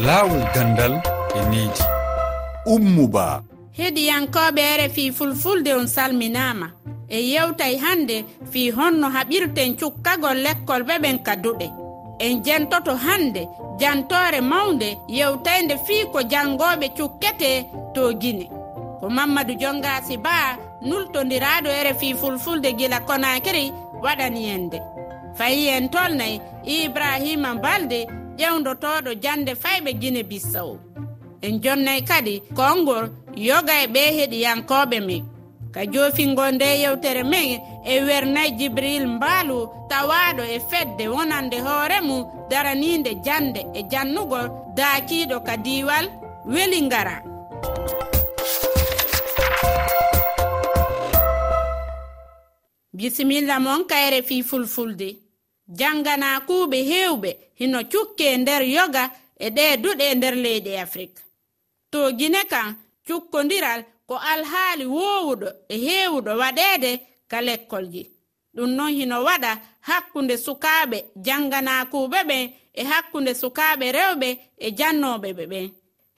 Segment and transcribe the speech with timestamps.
[0.00, 0.92] laawol gandal
[1.34, 1.82] e needi.
[2.66, 3.42] Ummuba
[3.78, 6.70] heɗiyankoɓe rfi fulfulde on salminama
[7.08, 11.66] e yewtay hannde fi honno haɓirten cukkagol lekkol ɓe ɓen kaduɗe
[12.18, 13.42] en jentoto hannde
[13.80, 17.50] jantore mawnde yewtaynde fii ko janngooɓe cukkete
[17.94, 18.46] to guine
[19.00, 20.56] ko mamadou jongasi ba
[20.88, 23.72] nultodiraɗo rfi fulfulde gila konakiri
[24.02, 24.78] waɗani yende
[25.38, 28.06] fayi en tolnay ibrahima balde
[28.38, 30.78] ƴewdotoɗo jande fayɓe guine bissawo
[31.42, 35.24] en jonnayi kadi kongol yoga e ɓe heɗiyankoɓe men.
[35.74, 39.58] Ka jofingo nde yewtere men e wernayi jibril mbaalu
[39.90, 44.46] tawaɗo e fedde wonande hoore mum daraninde jande e jannugol
[44.76, 46.06] daakiɗo ka diwal
[46.46, 47.22] weli ngara
[52.96, 55.25] bisimilla moon kayre fi fulfulde.
[55.68, 59.04] janganakuɓe hewɓe hino cukke nder yoga
[59.38, 61.22] e ɗe duɗe e nder leydi afrika.
[61.90, 62.68] To gine kan
[63.06, 66.90] cukkodiral ko alhaali wowuɗo e hewuɗo waɗede
[67.30, 68.02] ka lekkolji
[68.54, 69.50] ɗum noon hino waɗa
[69.88, 75.66] hakkunde sukaaɓe janganakuɓe ɓen e hakkunde sukaaɓe rewɓe e jannoɓe ɓe ɓen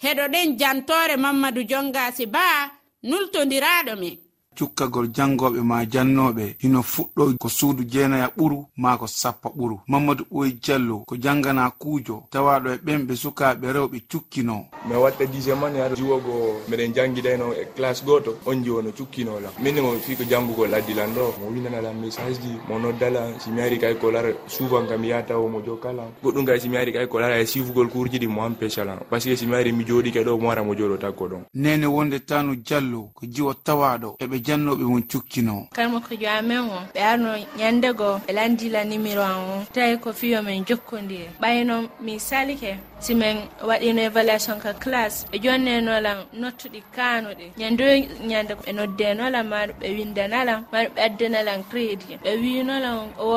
[0.02, 2.70] heɗoɗen jantore mamadou jongasi baa
[3.08, 4.16] nultodiraɗo men
[4.58, 6.56] cukkagol jangoɓe ma jannoɓe.
[6.58, 9.78] Hino fuɗɗo ko suudu jeenaya ɓuru ma ko sappa ɓuru.
[9.88, 12.24] Mamadou ɓoyi diallo ko jangana kuujo.
[12.30, 14.66] Tawaɗo e ɓenɓe sukaɓe rewɓe cukkino.
[14.88, 19.80] Mi watta dixiéme ane har jiwogo mbiɗen jangidayno e classe goto on jiwono cukkinolam minne
[19.80, 21.38] mo fi ko jangugol addilan ɗo.
[21.40, 23.38] Mo winanalam message ji mo noddala.
[23.38, 26.68] Si mi ari kay ko lara souvent kam mi yataw mo jokkala goɗɗum kay si
[26.68, 29.46] mi ari kay ko lara e sifugol kurji ɗi mo empécala par ce que si
[29.46, 31.42] mi ari mi jooɗike ɗo mo wara mo jooɗo takko ɗon.
[31.54, 34.16] Nene wonde tanu diallo ko jiwo tawaɗo.
[34.20, 35.68] Eɓe jannoɓe mum cukkino.
[35.74, 39.64] Kala makko jo amen o ɓe arno ñandego ɓe landila numéro an o.
[39.74, 42.78] Tawi ko fiyo men jokkodiri ɓayno mi salike.
[43.00, 43.36] si min
[43.68, 49.86] waɗino évaluation ka classe e ɓe jonnenolam nottuɗi kanuɗi ñande ñande ɓe noddenolam maɗo ɓe
[49.96, 53.28] windanalam maɗo ɓe addanalam crédit ɓe winolam o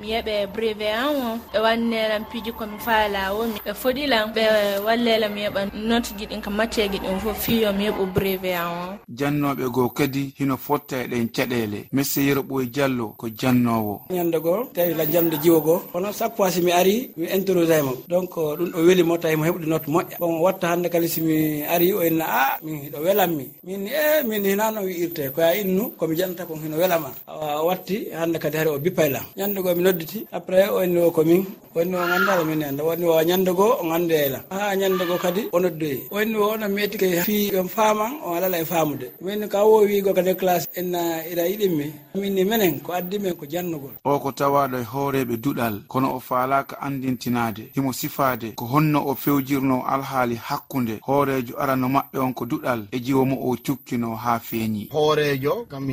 [0.00, 4.42] mi yeɓe brevé an o ɓe wannelam piiji komi faalawomi ɓe foɗilam ɓe
[4.86, 8.98] wallelam mi yeɓa notuji ɗin ka matteji ɗin fof fiyo mi yeɓo brevé an o.
[9.18, 14.94] Jannoɓe goo kadi hino fotta eɗen caɗele messeyero ɓoye diallo ko jannowo ñande goo tawi
[14.94, 18.70] la jamde jiwo goo kono chaque fois si mi ari mi interrogé mo donc ɗum
[18.72, 20.18] ɗo welimo E mo tawi mo heɓɗi note moƴƴa.
[20.20, 23.44] Bon watta hannde kadi somi ari o inna a ah, min hiɗo welanmi.
[23.66, 27.10] Min e min hinano wi'irte koya innu komi janata kon hino welama.
[27.26, 31.10] Awa watti hannde kadi hari o bippaylam ñande goo mi nodditi après o inni o
[31.10, 31.42] komin
[31.74, 35.04] wonni o ganndala min enda wonni o e ñande goo o ganndeyla e ha ñande
[35.08, 38.58] goo kadi o noddoyi o inni o ono meeti ke fi yon faaman o alala
[38.60, 39.10] e faamude.
[39.20, 41.86] Min ka wo wiigo kadi classe enna ira yiɗinmi.
[42.14, 43.90] Minni minen ko addi men ko jannugol.
[44.04, 49.06] O ko tawaɗo e hooreɓe duɗal kono o faalaka andintinade himo sifaade ko honno no
[49.10, 54.14] o fewjirno alhaali hakkunde hoorejo arano maɓɓe on ko duɗal e jiwo mo o cukkino
[54.16, 55.88] ha feeñi hoorejo kam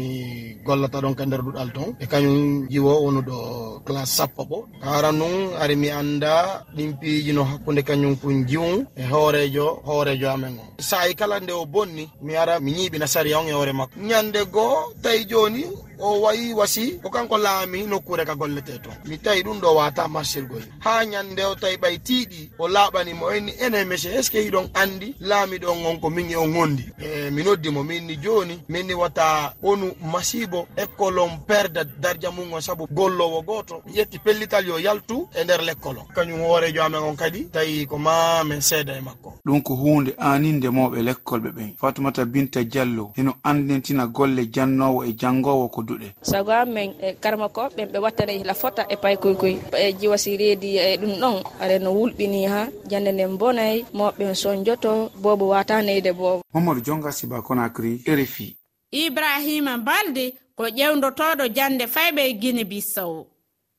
[0.65, 3.37] gollata ɗon ka nder duɗal ton e kañum jiwo wonuɗo
[3.85, 9.03] classe sappo ɓo kara nun ari mi anda ɗin piijino hakkunde kañum kon jiwum e
[9.11, 13.47] hoorejo hoorejo amen o saayi kala nde o bonni mi ara mi ñiiɓina sariya on
[13.47, 13.93] e hoore makko.
[13.99, 15.63] Ñande goo tawi joni
[15.99, 18.89] o wayi wasi ko kanko laami nokkure ka gollete to.
[19.05, 20.63] Mi tawi ɗum ɗo wata marchirgol.
[20.79, 24.69] Ha ñande o tawi ɓay tiiɗi o laaɓanimo enni ene monsieur est ce que hiɗon
[24.73, 28.93] andi laami ɗon on ko min e on gondi e mi noddimo minni joni minni
[28.93, 34.79] wata wonu masibo école on perde dardia mum on saabu gollowo goto ƴetti pellital yo
[34.79, 38.97] yaltu e nder l'école on kañum hoorejo amen on kadi tawi ko ma min seeda
[38.97, 39.33] e makko.
[39.45, 41.75] Ɗum ko hunde aninde mawɓe lekkolɓe ɓen.
[41.77, 47.49] Fatumata binta diallo heno andintina golle jannowo e jangowo ko nodduɗe sago amen e karma
[47.49, 51.19] ko ɓen ɓe wattana e hila fota e pay koykoy e jiwasi reedi e ɗum
[51.21, 52.67] ɗon aɗa no wulɓini ha.
[52.89, 58.55] Jande nden bonay moɓɓen sonjoto bobo wataneyde bobo mamadou jonga siba conacry rfi
[58.91, 63.27] ibrahima balde ko ƴewdotoɗo jande fayɓe e guine bissawo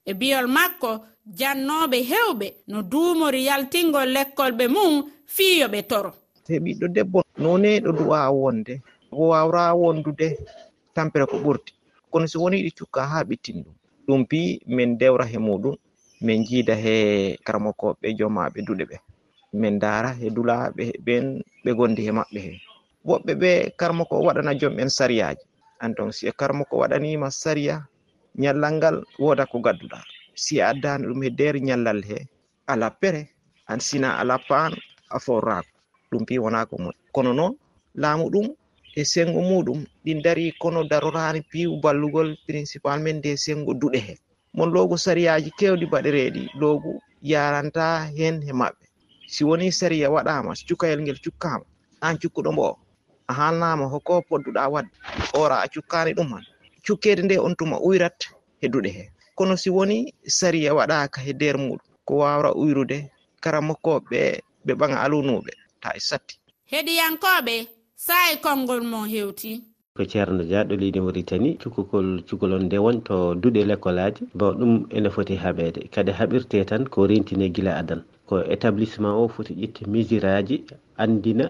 [0.05, 1.01] e biyol makko
[1.39, 6.13] jannoɓe hewɓe no duumori yaltingol lekkolɓe mum fiyoɓe toro.
[6.47, 8.81] Te ɓiɗɗo debbo none ɗo duwa wonde.
[9.13, 10.39] O wawra wondude
[10.95, 11.73] tampere ko ɓurti.
[12.11, 13.75] kono so woni ɗi cukka ha ɓittin ɗum
[14.07, 14.41] ɗum pi
[14.77, 15.75] min dewra he muɗum
[16.27, 16.95] min jiida he
[17.47, 18.97] karamakoɓe jomaɓe duɗe ɓe
[19.61, 21.25] min dara he dulaɓe ɓen
[21.65, 22.53] ɓe gondi he maɓɓe he.
[23.09, 23.51] Woɓɓe ɓe
[23.81, 25.43] karmako waɗana joom en sariyaji
[25.83, 27.77] an ton si karma ko waɗanima sariya
[28.43, 29.99] ñallal ngal woda ko gadduɗa.
[30.43, 32.19] Si a addani ɗum he nder ñallal he
[32.73, 33.23] ala pere
[33.71, 34.73] an sina ala paan
[35.11, 35.69] a forrako
[36.11, 37.55] ɗum pi wona ko moƴ kono noon
[38.03, 38.47] laamu ɗum
[38.99, 39.87] e sengo muɗum.
[40.05, 44.15] Ɗin dari kono darorani piiw ballugol principal men nde sengo duɗe he.
[44.57, 46.43] Mon loogu sariyaji kewɗi baɗereɗi.
[46.61, 46.93] Loogu
[47.23, 47.85] yaranta
[48.17, 48.85] hen he maɓɓe.
[49.29, 51.65] Si woni sariya waɗama so cukkayel ngel cukkama
[52.01, 52.79] an cukkuɗo mbo.
[53.29, 54.91] A halnama hoko podduɗa wadde.
[55.35, 56.45] Ora a cukkani ɗum han.
[56.85, 58.19] Cukkede nde on tuma uyrat
[58.61, 59.05] he duɗe he.
[59.37, 61.87] Kono si woni sariya waɗaka he nder muɗum.
[62.05, 63.11] Ko wawra uyrude
[63.41, 65.53] kara mokkoɓe ɓe ɓaŋa alunuɓe
[65.83, 66.35] ta e satti.
[66.73, 67.78] Heɗiyankoɓe.
[68.07, 69.53] saa'i konngol mon hewti.
[69.97, 74.73] Ko ceerno diaɗo leydi maritani cukukol cukalon nde won to duuɗe école aji bon ɗum
[74.97, 79.83] ene foti haɓede kadi haɓirte tan ko rentine gila adan ko établissement o foti ƴitta
[79.93, 80.57] mesure aji
[81.03, 81.47] andina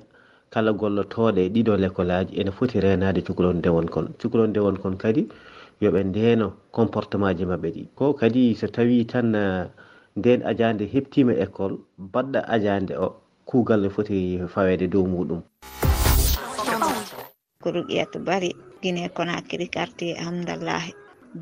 [0.52, 4.06] kala gollotoɗe e ɗiɗo école aji ene foti renade cukalon ndewon kon.
[4.20, 5.28] Cukalon ndewon kon kadi
[5.82, 7.82] yooɓe ndeno comportement ji maɓɓe ɗi.
[7.94, 9.68] Ko kadi so tawi tan eh,
[10.16, 11.76] nden ajande heptima école
[12.12, 13.06] baɗɗo ajande o
[13.44, 15.42] kuugal ne foti fawede dow muɗum.
[17.68, 18.50] ko rugiyatu bari.
[18.80, 20.92] Guine konakiri quartier hamdallahi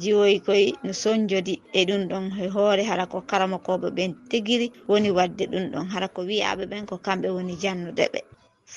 [0.00, 5.11] jiwoyi koye no soñjodi e ɗum ɗon e hoore hara ko karamakoɓe ɓen tigiri woni
[5.19, 5.87] wadde ɗum ɗon.
[5.93, 8.20] Hara ko wiyaɓe ɓen ko kamɓe woni jannude ɓe.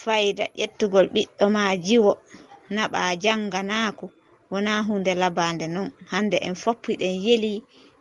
[0.01, 2.11] Fayida ƴettugol ɓiɗɗo ma jiwo
[2.75, 4.05] naɓa janganaako
[4.51, 7.53] wona hunde labande noon hande en foppiɗen yeeli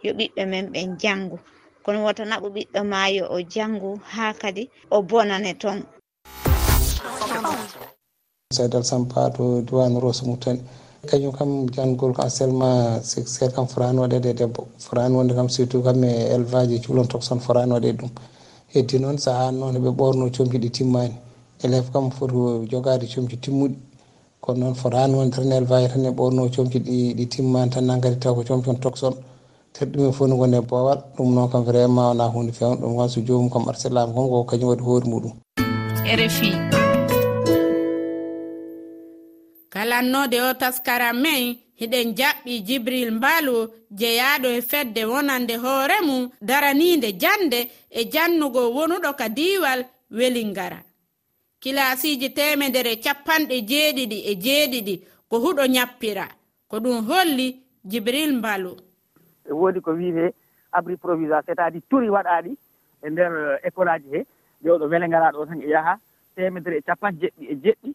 [0.04, 1.36] yo ɓiɓɓe men ɓen jangu
[1.84, 5.78] kono woto naɓu ɓiɗɗo ma yo o jangu ha kadi o bonane toon
[8.50, 10.62] saydal sampa to duwan roso mutani
[11.06, 14.64] kañum kam jangol kam seulement seer kam forani waɗede debbo.
[14.78, 18.10] Forani wonde kam surtout kam e élevage e cuhlontok forani waɗede ɗum.
[18.72, 21.12] Heddi noon saaha noon ɓe ɓorno comci ɗi timmani
[21.62, 23.76] élève kam foti jogade comci timmuɗi.
[24.40, 28.16] Kono noon forani wonde tan élevage tan e ɓorno comci ɗi ɗi timmani tan nankadi
[28.18, 29.14] taw ko comci on tokson.
[29.74, 31.04] Tedde ɗumen fof no gone boowal.
[31.18, 34.44] Ɗum noon kam vraiment wona hunde fewno ɗum kam so jomum kam arsellamu kam ko
[34.44, 35.32] kañum waɗi hoore muɗum.
[36.08, 36.77] Rfi
[39.88, 43.54] alannoode o taskaram men hiɗen jaɓɓi jibril mbalu
[44.00, 49.80] jeyaɗo e fedde wonande hoore mum daraniinde jannde e jannugo wonuɗo ka diwal
[50.18, 50.80] welingara.
[51.62, 54.94] Kilasiji temedere capanɗe jeeɗiɗi e jeeɗiɗi
[55.30, 56.24] ko huɗo ñappira
[56.70, 57.46] ko ɗum holli
[57.90, 58.72] jibril mbalu.
[59.48, 60.34] E woodi ko wiite
[60.72, 62.52] abri provisoire c' est à dire turi waɗaɗi
[63.04, 64.20] e nder euh, école aji he.
[64.62, 65.94] Jewɗo welengaraɗo tan e yaha
[66.34, 67.90] temedere e capanɗe jeɗɗi e jeɗɗi.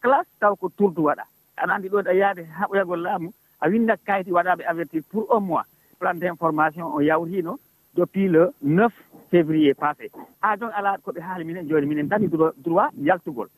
[0.00, 1.24] classe taw ko tourdu waɗa.
[1.56, 5.64] Aɗa anndi ɗo ɗa yaade haɓoyagol laamu a windat kayit waɗaɓe avertir pour un mois.
[5.98, 7.58] Plan d' information o yawtino
[7.94, 8.92] depuis le 9
[9.30, 10.10] février passé.
[10.42, 13.48] Ha jon ala koɓe haali minen joni minen dani droit yaltugol.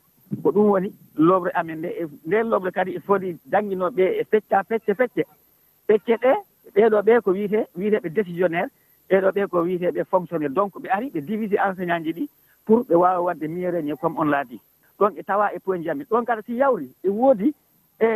[0.43, 4.23] Ko ɗum woni lobre amen nde e nden lobre kadi il faut ɗi jangguinoɓe e
[4.23, 5.23] fecca fecce fecce
[5.87, 6.31] fecce ɗe
[6.75, 8.69] ɓeɗo ɓe ko wiyete wiyeteɓe décisionnaire
[9.09, 10.53] ɓeɗo ɓe ko wiyeteɓe fonctionnaire.
[10.53, 12.29] Donc ɓe ari ɓe divisé enseignant ji ɗi
[12.65, 14.61] pour ɓe wawa wadde mieux comme on l'a dit.
[15.01, 17.53] ɗon e tawa e point ji jamil ɗon kada si yawri e woodi
[17.99, 18.07] e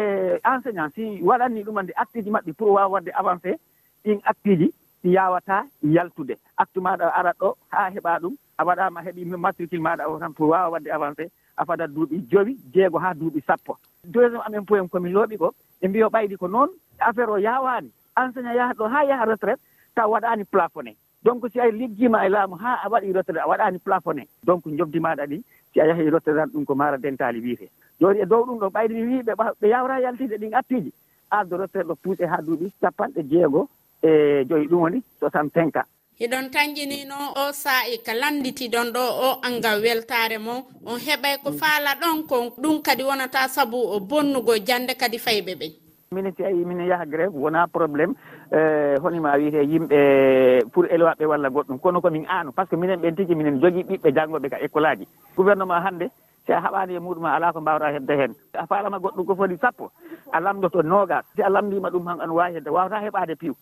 [0.45, 3.57] enseignant si waɗanni ɗuman nde actiji maɓɓe pour wawa wadde avancé
[4.05, 4.67] ɗin actiji
[5.03, 6.35] ɗi yawata yaltude.
[6.57, 10.49] Actu maɗa arat ɗo ha heɓa ɗum a waɗama heeɓi matricule maɗa o tan pour
[10.49, 13.77] wawa wadde avancé a fadat duuɓi joyi jeego ha duuɓi sappo.
[14.03, 18.55] Deuxiéme amen point komin looɓi ko ɓe mbiyo ɓaydi ko noon affaire o yawani enseignant
[18.55, 19.61] yaha ɗo ha yaha retraite
[19.95, 20.95] taw waɗani plafonné.
[21.23, 24.27] Donc si a liggima e laamu ha a waɗi retraite a waɗani plafonné.
[24.43, 25.43] Donc jobdi maɗa ɗi
[25.75, 27.69] si a yahii tan ɗum ko maaro dentaali wiyetee
[27.99, 30.91] jooni e dow ɗum ɗo ɓayde mi wii ɓe ɓe yawraa yaltide ɗin attuuji
[31.29, 33.67] ardo rotteeɗo puuse haa duuɓi capanɗe jeego
[34.01, 34.09] e
[34.49, 35.87] joyi ɗum woni soixante cinq ans
[36.19, 41.91] hiɗon tanjinino o saa'i ka landitiɗon ɗo o angal weltare mon on heɓay ko faala
[42.01, 45.71] ɗon ko ɗum kadi wonata sabu o bonnugo jande kadi fayɓe ɓen
[46.15, 48.15] minen si ayi minen yaha grève wona probléme
[48.51, 51.79] e, honima wiyete yimɓe e, pour élowaɓe walla goɗɗum.
[51.79, 54.85] Kono komin aano par ce que minen ɓen tigi minen jogui ɓiɓɓe janggoɓe ka école
[54.87, 56.07] aji gouvernement hannde
[56.45, 59.57] si a haɓani e muɗum ala ko mbawɗa hedde hen a falama goɗɗum ko foti
[59.57, 59.91] sappo
[60.31, 63.53] a lamdoto nogas si a lamdima ɗum han an wawi hedde wawata heɓade piiw.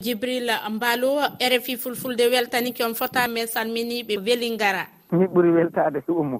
[0.00, 6.38] Djibril mbalo rfi fulfulde weltaniki on fota min salminiɓe weeli gara min ɓuuri weltade ummu.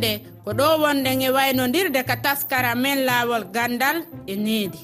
[0.00, 4.78] hande ko ɗo wonden e waynodirde ka taskara men laawol gandal e needi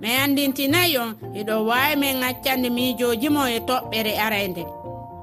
[0.00, 4.64] mi andintinayi on eɗo wawi min accande miijooji mo e toɓɓere arayde.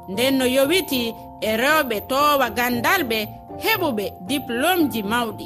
[0.09, 3.19] Nden no yowiti e rewɓe towa gandal ɓe
[3.63, 5.45] heɓuɓe diplôme ji mawɗi.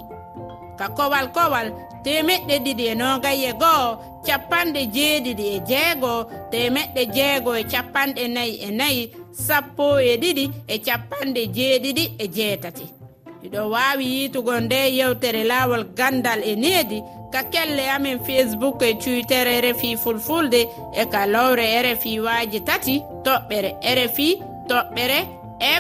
[0.78, 1.68] Ka kowal kowal
[2.04, 3.90] temeɗɗe ɗiɗi e nogaye goho
[4.26, 6.14] capanɗe jeeɗiɗi e jeego
[6.52, 9.04] temeɗɗe jeego e capanɗe nayyi e nayyi
[9.46, 13.01] sappo e ɗiɗi e capanɗe jeeɗiɗi e jeetati.
[13.46, 19.48] iɗo wawi yitugo nde yewtere lawol gandal e needi ka kelle amen facebook e twitter
[19.48, 20.62] e rfi fulfulde
[21.02, 22.96] e ka lowre e rfi waji tati
[23.26, 24.28] toɓɓere e rfi
[24.70, 25.20] toɓɓere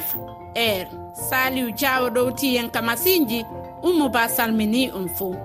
[0.05, 0.85] fr
[1.29, 3.45] saliu diawo ɗowti hen ka masinji
[3.83, 5.35] ummo ba salmini on fou